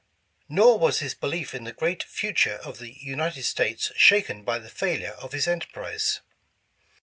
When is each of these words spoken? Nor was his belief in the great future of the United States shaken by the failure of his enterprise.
Nor 0.49 0.79
was 0.79 0.97
his 0.97 1.13
belief 1.13 1.53
in 1.53 1.63
the 1.63 1.71
great 1.73 2.01
future 2.01 2.55
of 2.63 2.79
the 2.79 2.89
United 3.05 3.43
States 3.43 3.91
shaken 3.95 4.41
by 4.43 4.57
the 4.57 4.67
failure 4.67 5.11
of 5.21 5.31
his 5.31 5.47
enterprise. 5.47 6.21